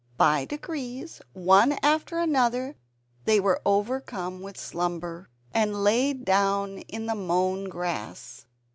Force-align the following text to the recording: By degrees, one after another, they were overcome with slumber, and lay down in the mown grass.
By 0.17 0.45
degrees, 0.45 1.21
one 1.33 1.73
after 1.83 2.17
another, 2.17 2.75
they 3.25 3.39
were 3.39 3.61
overcome 3.67 4.41
with 4.41 4.57
slumber, 4.57 5.29
and 5.53 5.83
lay 5.83 6.11
down 6.13 6.79
in 6.87 7.05
the 7.05 7.13
mown 7.13 7.65
grass. 7.69 8.47